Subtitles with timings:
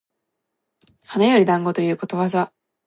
[1.05, 2.51] 花より団子ということわざ